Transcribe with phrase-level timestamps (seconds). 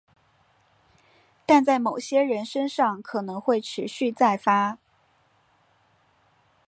[1.45, 4.79] 但在某些人身上可能会持续再发。